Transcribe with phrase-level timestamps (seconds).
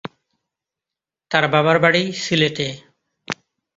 [1.31, 2.67] তার বাবার বাড়ি সিলেটে।